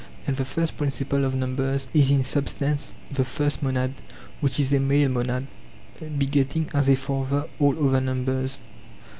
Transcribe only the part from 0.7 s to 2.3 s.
principle of numbers is in